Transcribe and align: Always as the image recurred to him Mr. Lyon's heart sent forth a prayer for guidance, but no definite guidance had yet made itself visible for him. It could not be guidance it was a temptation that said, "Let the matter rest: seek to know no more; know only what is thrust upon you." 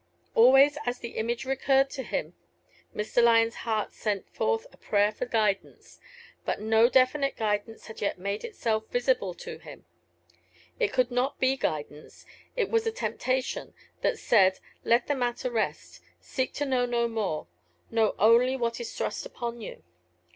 Always 0.33 0.79
as 0.83 0.97
the 0.97 1.11
image 1.19 1.45
recurred 1.45 1.91
to 1.91 2.01
him 2.01 2.33
Mr. 2.95 3.21
Lyon's 3.21 3.55
heart 3.57 3.93
sent 3.93 4.27
forth 4.33 4.65
a 4.71 4.77
prayer 4.77 5.11
for 5.11 5.27
guidance, 5.27 5.99
but 6.43 6.59
no 6.59 6.89
definite 6.89 7.35
guidance 7.37 7.85
had 7.85 8.01
yet 8.01 8.17
made 8.17 8.43
itself 8.43 8.89
visible 8.89 9.35
for 9.35 9.59
him. 9.59 9.85
It 10.79 10.91
could 10.91 11.11
not 11.11 11.39
be 11.39 11.55
guidance 11.55 12.25
it 12.55 12.71
was 12.71 12.87
a 12.87 12.91
temptation 12.91 13.75
that 14.01 14.17
said, 14.17 14.59
"Let 14.83 15.05
the 15.05 15.13
matter 15.13 15.51
rest: 15.51 16.01
seek 16.19 16.51
to 16.55 16.65
know 16.65 16.87
no 16.87 17.07
more; 17.07 17.45
know 17.91 18.15
only 18.17 18.57
what 18.57 18.79
is 18.79 18.91
thrust 18.97 19.27
upon 19.27 19.61
you." 19.61 19.83